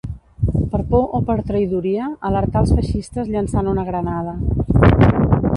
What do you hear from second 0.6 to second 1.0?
Per